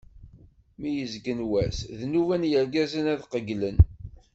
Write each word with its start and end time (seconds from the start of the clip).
Mi 0.79 0.89
yezgen 0.97 1.41
wass, 1.51 1.77
d 1.99 2.01
nnuba 2.07 2.35
n 2.37 2.47
yirgazen 2.51 3.05
ad 3.13 3.21
qegglen. 3.31 3.77